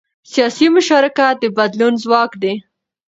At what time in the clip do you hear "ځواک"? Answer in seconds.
2.03-2.31